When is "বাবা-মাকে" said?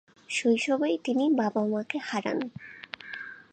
1.39-1.97